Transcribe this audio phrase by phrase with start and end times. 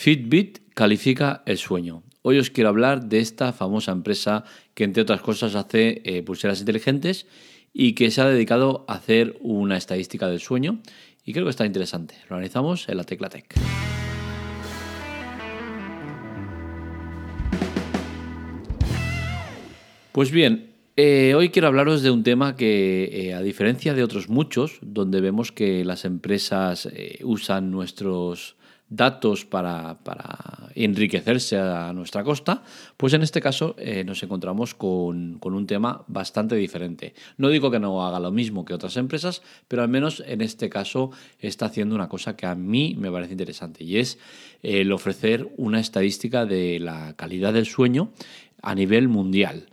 [0.00, 2.04] Fitbit califica el sueño.
[2.22, 6.58] Hoy os quiero hablar de esta famosa empresa que entre otras cosas hace eh, pulseras
[6.60, 7.26] inteligentes
[7.74, 10.80] y que se ha dedicado a hacer una estadística del sueño
[11.22, 12.14] y creo que está interesante.
[12.30, 13.52] Lo analizamos en la Tecla Tech.
[20.12, 24.30] Pues bien, eh, hoy quiero hablaros de un tema que, eh, a diferencia de otros
[24.30, 26.88] muchos, donde vemos que las empresas
[27.22, 28.56] usan nuestros
[28.90, 29.96] datos para,
[30.74, 32.62] enriquecerse a nuestra costa,
[32.96, 37.14] pues en este caso eh, nos encontramos con, un tema bastante diferente.
[37.38, 40.68] No digo que no haga lo mismo que otras empresas, pero al menos en este
[40.68, 44.18] caso está haciendo una cosa que a mí me parece interesante y es
[44.62, 48.10] el ofrecer una estadística de la calidad del sueño
[48.60, 49.66] a nivel mundial.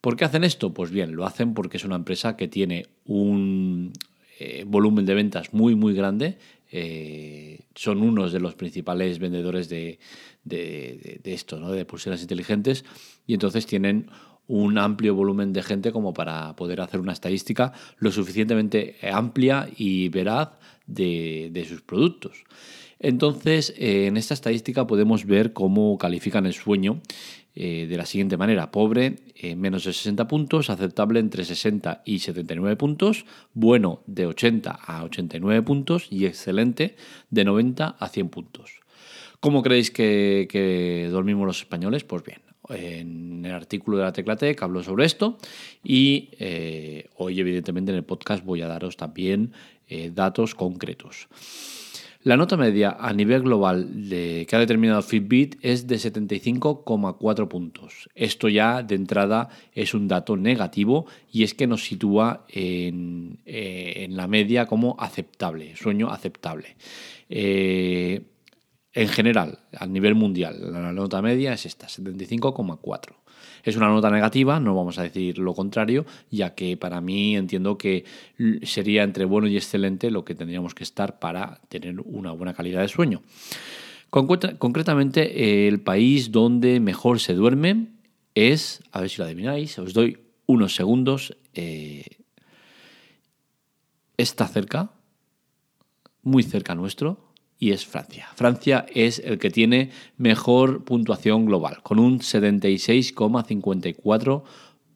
[0.00, 0.74] ¿Por qué hacen esto?
[0.74, 3.92] Pues bien, lo hacen porque es una empresa que tiene un
[4.40, 6.38] eh, volumen de ventas muy, muy grande
[6.72, 9.98] eh, son unos de los principales vendedores de,
[11.24, 11.70] esto, ¿no?
[11.70, 12.84] de pulseras inteligentes,
[13.26, 14.10] y entonces tienen
[14.48, 20.08] un amplio volumen de gente como para poder hacer una estadística lo suficientemente amplia y
[20.08, 22.44] veraz de sus productos.
[23.02, 27.02] Entonces, eh, en esta estadística podemos ver cómo califican el sueño
[27.56, 28.70] eh, de la siguiente manera.
[28.70, 34.70] Pobre, eh, menos de 60 puntos, aceptable entre 60 y 79 puntos, bueno de 80
[34.70, 36.94] a 89 puntos y excelente
[37.28, 38.80] de 90 a 100 puntos.
[39.40, 42.04] ¿Cómo creéis que, dormimos los españoles?
[42.04, 45.38] Pues bien, en el artículo de la Teclatec hablo sobre esto
[45.82, 46.30] y
[47.16, 49.50] hoy evidentemente en el podcast voy a daros también
[50.14, 51.26] datos concretos.
[52.24, 58.08] La nota media a nivel global de, que ha determinado Fitbit es de 75,4 puntos.
[58.14, 64.06] Esto ya de entrada es un dato negativo y es que nos sitúa en, eh,
[64.08, 66.76] la media como aceptable, sueño aceptable.
[67.28, 68.22] Eh,
[68.92, 73.21] en general, a nivel mundial, la nota media es esta, 75,4.
[73.62, 77.78] Es una nota negativa, no vamos a decir lo contrario, ya que para mí entiendo
[77.78, 78.04] que
[78.62, 82.80] sería entre bueno y excelente lo que tendríamos que estar para tener una buena calidad
[82.80, 83.22] de sueño.
[84.10, 87.86] Concretamente, el país donde mejor se duerme
[88.34, 92.04] es, a ver si lo adivináis, os doy unos segundos, eh,
[94.16, 94.90] está cerca,
[96.22, 98.28] muy cerca nuestro, y es Francia.
[98.34, 104.42] Francia es el que tiene mejor puntuación global, con un 76,54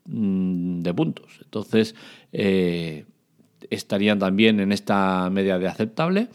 [0.06, 1.40] mm, de puntos.
[1.42, 1.94] Entonces,
[2.32, 3.04] eh,
[3.70, 6.28] estarían también en esta media de aceptable.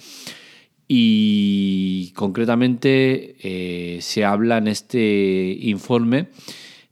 [0.87, 6.27] Y concretamente eh, se habla en este informe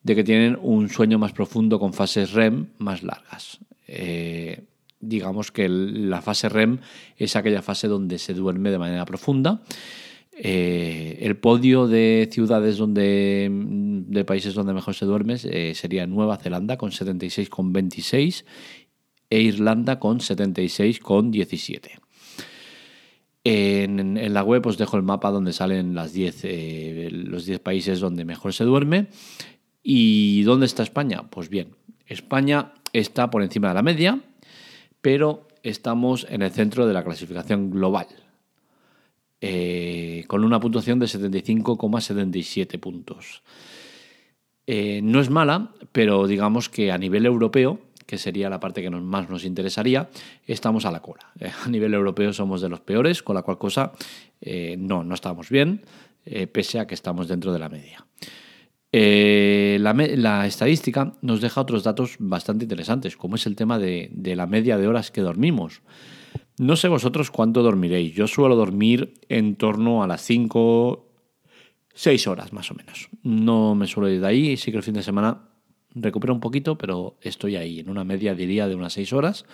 [0.03, 3.59] de que tienen un sueño más profundo con fases REM más largas.
[3.87, 4.63] Eh,
[4.99, 6.79] digamos que la fase REM
[7.17, 9.61] es aquella fase donde se duerme de manera profunda.
[10.41, 16.37] Eh, el podio de ciudades donde, de países donde mejor se duerme eh, sería Nueva
[16.37, 18.45] Zelanda con 76,26
[19.29, 21.99] e Irlanda con 76,17.
[23.43, 27.59] En, en, la web os dejo el mapa donde salen las 10, eh, los 10
[27.59, 29.07] países donde mejor se duerme.
[29.83, 31.29] ¿Y dónde está España?
[31.29, 34.21] Pues bien, España está por encima de la media,
[35.01, 38.07] pero estamos en el centro de la clasificación global,
[39.41, 43.43] eh, con una puntuación de 75,77 puntos.
[44.67, 48.89] Eh, no es mala, pero digamos que a nivel europeo, que sería la parte que
[48.89, 50.09] más nos interesaría,
[50.45, 51.31] estamos a la cola.
[51.39, 53.93] Eh, a nivel europeo somos de los peores, con la cual cosa
[54.77, 55.83] no, no estamos bien,
[56.53, 58.05] pese a que estamos dentro de la media.
[58.91, 64.47] Eh, la, estadística nos deja otros datos bastante interesantes, como es el tema de, la
[64.47, 65.81] media de horas que dormimos.
[66.57, 68.13] No sé vosotros cuánto dormiréis.
[68.13, 71.07] Yo suelo dormir en torno a las 5,
[71.93, 73.09] 6 horas más o menos.
[73.23, 74.57] No me suelo ir de ahí.
[74.57, 75.49] Sí que el fin de semana
[75.91, 79.45] recupero un poquito, pero estoy ahí, en una media diría de unas 6 horas.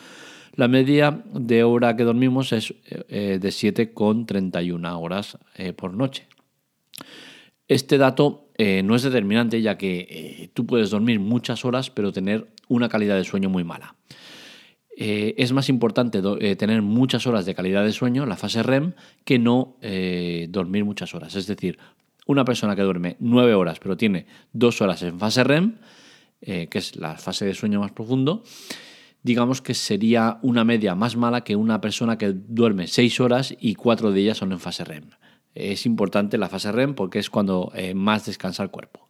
[0.55, 6.27] La media de hora que dormimos es eh, de 7,31 horas eh, por noche.
[7.67, 12.13] Este dato eh, no es determinante ya que eh, tú puedes dormir muchas horas pero
[12.13, 13.95] tener una calidad de sueño muy mala.
[14.97, 16.21] Eh, es más importante
[16.55, 18.93] tener muchas horas de calidad de sueño, la fase REM,
[19.25, 19.75] que no
[20.47, 21.35] dormir muchas horas.
[21.35, 21.77] Es decir,
[22.27, 25.75] una persona que duerme nueve horas pero tiene dos horas en fase REM,
[26.39, 28.43] que es la fase de sueño más profundo,
[29.21, 33.75] digamos que sería una media más mala que una persona que duerme seis horas y
[33.75, 35.09] cuatro de ellas son en fase REM
[35.55, 39.07] es importante la fase REM porque es cuando eh, más descansa el cuerpo.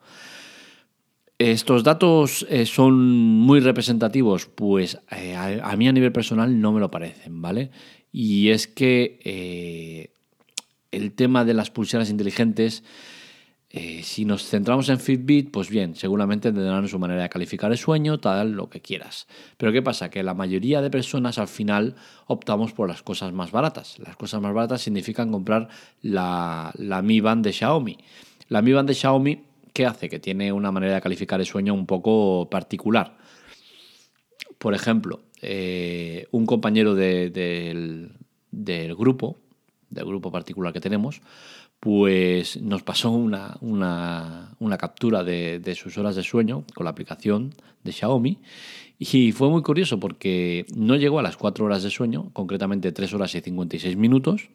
[1.38, 4.46] ¿Estos datos eh, son muy representativos?
[4.46, 7.72] Pues eh, a, mí a nivel personal no me lo parecen, ¿vale?
[8.12, 10.10] Y es que
[10.92, 12.84] el tema de las pulseras inteligentes,
[13.70, 17.78] eh, si nos centramos en Fitbit, pues bien, seguramente tendrán su manera de calificar el
[17.78, 19.28] sueño, tal, lo que quieras.
[19.58, 20.10] Pero ¿qué pasa?
[20.10, 21.96] Que la mayoría de personas al final
[22.28, 24.00] optamos por las cosas más baratas.
[24.00, 25.68] Las cosas más baratas significan comprar
[26.02, 27.98] la, la Mi Band de Xiaomi.
[28.48, 30.08] La Mi Band de Xiaomi, ¿qué hace?
[30.08, 33.18] Que tiene una manera de calificar el sueño un poco particular.
[34.58, 38.12] Por ejemplo, eh, un compañero del,
[38.98, 39.38] grupo,
[39.90, 41.22] del grupo particular que tenemos,
[41.86, 47.54] pues nos pasó una, una, captura de, de, sus horas de sueño con la aplicación
[47.84, 48.40] de Xiaomi
[48.98, 53.14] y fue muy curioso porque no llegó a las 4 horas de sueño, concretamente 3
[53.14, 54.50] horas y 56 minutos,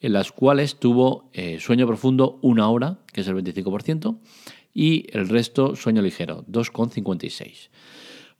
[0.00, 4.16] en las cuales tuvo eh, sueño profundo una hora, que es el 25%,
[4.72, 7.68] y el resto sueño ligero, 2,56.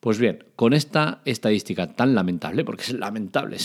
[0.05, 3.57] Pues bien, con esta estadística tan lamentable, porque es lamentable,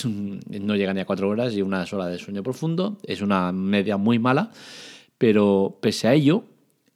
[0.61, 3.97] no llega ni a cuatro horas y una sola de sueño profundo, es una media
[3.97, 4.49] muy mala,
[5.17, 6.45] pero pese a ello,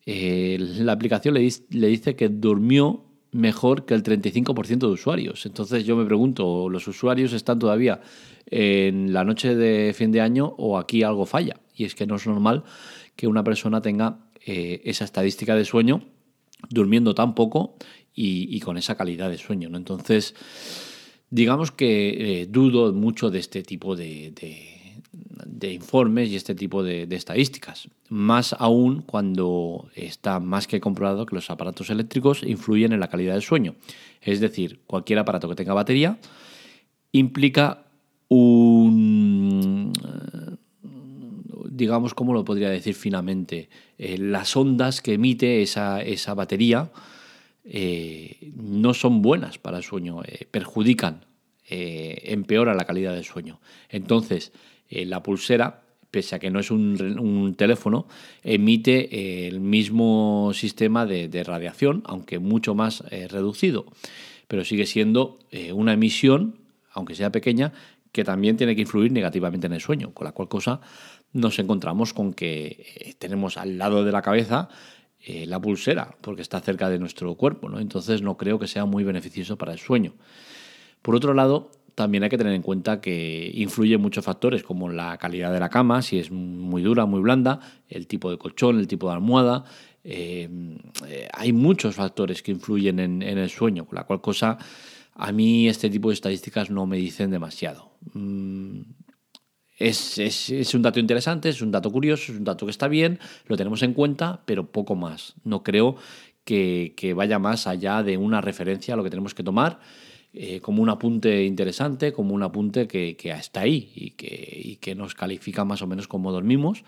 [0.06, 3.04] eh, la aplicación le, dice que durmió
[3.34, 5.46] mejor que el 35% de usuarios.
[5.46, 8.00] Entonces yo me pregunto, ¿los usuarios están todavía
[8.46, 11.60] en la noche de fin de año o aquí algo falla?
[11.76, 12.64] Y es que no es normal
[13.18, 16.13] que una persona tenga eh, esa estadística de sueño
[16.70, 17.76] durmiendo tan poco
[18.16, 19.70] y, con esa calidad de sueño.
[19.70, 19.78] ¿no?
[19.78, 20.36] Entonces,
[21.30, 24.34] digamos que eh, dudo mucho de este tipo de,
[25.62, 27.90] informes y este tipo de, estadísticas.
[28.10, 33.34] Más aún cuando está más que comprobado que los aparatos eléctricos influyen en la calidad
[33.34, 33.76] del sueño.
[34.22, 36.20] Es decir, cualquier aparato que tenga batería
[37.12, 37.86] implica
[38.28, 39.13] un
[41.76, 43.70] digamos, ¿cómo lo podría decir finamente?
[43.98, 46.92] Eh, las ondas que emite esa, esa batería
[47.66, 51.26] eh, no son buenas para el sueño, eh, perjudican,
[51.66, 53.60] empeoran la calidad del sueño.
[53.90, 54.52] Entonces,
[54.92, 55.82] la pulsera,
[56.12, 58.06] pese a que no es un, teléfono,
[58.44, 63.88] emite el mismo sistema de, radiación, aunque mucho más reducido,
[64.48, 65.40] pero sigue siendo
[65.74, 66.60] una emisión,
[66.92, 67.74] aunque sea pequeña,
[68.14, 70.80] que también tiene que influir negativamente en el sueño, con la cual cosa
[71.34, 74.70] nos encontramos con que tenemos al lado de la cabeza
[75.26, 77.80] eh, la pulsera, porque está cerca de nuestro cuerpo, ¿no?
[77.80, 80.16] Entonces no creo que sea muy beneficioso para el sueño.
[81.02, 85.18] Por otro lado, también hay que tener en cuenta que influyen muchos factores como la
[85.18, 88.88] calidad de la cama, si es muy dura, muy blanda, el tipo de colchón, el
[88.88, 89.64] tipo de almohada.
[90.04, 90.50] Eh,
[91.08, 94.58] eh, hay muchos factores que influyen en, el sueño, con la cual cosa
[95.16, 97.92] a mí este tipo de estadísticas no me dicen demasiado.
[98.14, 98.82] Mm,
[99.78, 103.58] es, un dato interesante, es un dato curioso, es un dato que está bien, lo
[103.58, 105.36] tenemos en cuenta, pero poco más.
[105.44, 105.96] No creo
[106.46, 109.80] que, vaya más allá de una referencia a lo que tenemos que tomar.
[110.36, 115.14] Eh, como un apunte interesante, como un apunte que, está ahí y que, que, nos
[115.14, 116.84] califica más o menos cómo dormimos.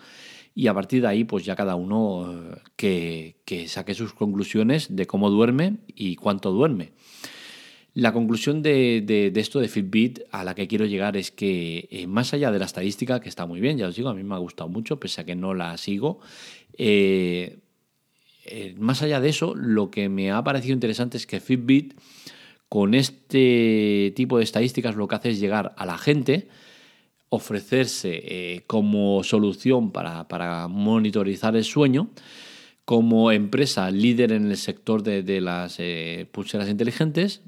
[0.55, 2.33] Y a partir de ahí, pues ya cada uno
[2.77, 6.93] eh, que saque sus conclusiones de cómo duerme y cuánto duerme.
[7.95, 12.33] La conclusión de, esto de Fitbit a la que quiero llegar es que eh, más
[12.33, 14.37] allá de la estadística, que está muy bien, ya os digo, a mí me ha
[14.37, 16.19] gustado mucho, pese a que no la sigo,
[16.77, 17.59] eh,
[18.47, 21.93] eh, más allá de eso, lo que me ha parecido interesante es que Fitbit,
[22.67, 26.49] con este tipo de estadísticas, lo que hace es llegar a la gente,
[27.29, 32.09] ofrecerse como solución para, monitorizar el sueño,
[32.83, 35.79] como empresa líder en el sector de, de las
[36.33, 37.41] pulseras inteligentes,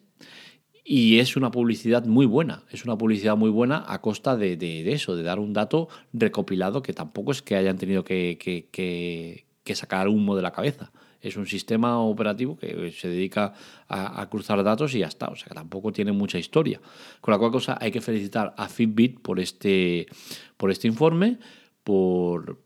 [0.89, 5.17] y es una publicidad muy buena, es una publicidad muy buena a costa de, eso,
[5.17, 10.37] de dar un dato recopilado que tampoco es que hayan tenido que, que, sacar humo
[10.37, 10.93] de la cabeza.
[11.19, 13.53] Es un sistema operativo que se dedica
[13.89, 15.27] a, cruzar datos y ya está.
[15.27, 16.79] O sea que tampoco tiene mucha historia.
[17.19, 20.07] Con la cual cosa hay que felicitar a Fitbit por este,
[20.55, 21.37] por este informe,
[21.87, 22.57] por,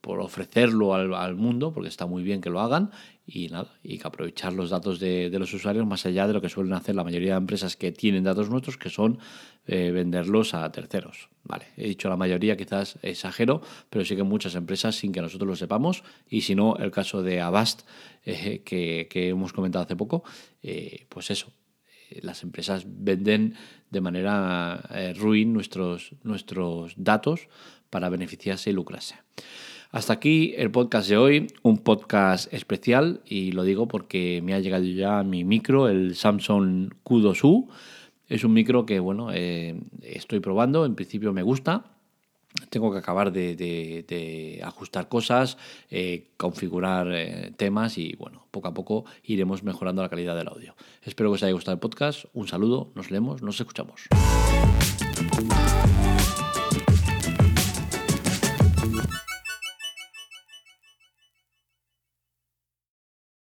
[0.00, 2.92] por, ofrecerlo al, al, mundo, porque está muy bien que lo hagan
[3.26, 6.48] y nada, y que aprovechar los datos de, los usuarios más allá de lo que
[6.48, 9.18] suelen hacer la mayoría de empresas que tienen datos nuestros, que son
[9.66, 11.30] eh, venderlos a terceros.
[11.42, 15.48] Vale, he dicho la mayoría, quizás exagero, pero sí que muchas empresas sin que nosotros
[15.48, 17.82] lo sepamos, y si no, el caso de Avast,
[18.24, 20.22] eh, que, que, hemos comentado hace poco,
[20.62, 21.48] eh, pues eso,
[22.22, 23.54] las empresas venden
[23.90, 24.82] de manera
[25.16, 27.48] ruin nuestros, nuestros datos
[27.90, 29.16] para beneficiarse y lucrarse.
[29.92, 34.60] Hasta aquí el podcast de hoy, un podcast especial y lo digo porque me ha
[34.60, 37.68] llegado ya mi micro, el Samsung Q2U.
[38.28, 41.99] Es un micro que bueno, eh, estoy probando, en principio me gusta.
[42.68, 45.56] Tengo que acabar de, ajustar cosas,
[45.90, 50.74] eh, configurar eh, temas y bueno, poco a poco iremos mejorando la calidad del audio.
[51.02, 52.24] Espero que os haya gustado el podcast.
[52.32, 54.08] Un saludo, nos leemos, nos escuchamos.